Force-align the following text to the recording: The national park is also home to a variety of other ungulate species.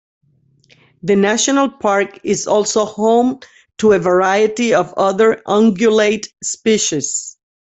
The 1.03 1.15
national 1.15 1.69
park 1.69 2.21
is 2.23 2.47
also 2.47 2.85
home 2.85 3.39
to 3.77 3.91
a 3.91 3.99
variety 3.99 4.73
of 4.73 4.95
other 4.97 5.43
ungulate 5.47 6.25
species. 6.43 7.37